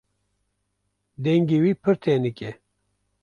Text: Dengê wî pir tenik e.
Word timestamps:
Dengê 1.23 1.57
wî 1.63 1.73
pir 1.81 1.95
tenik 2.03 2.39
e. 2.49 2.51